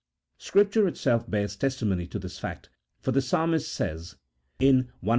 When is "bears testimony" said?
1.29-2.07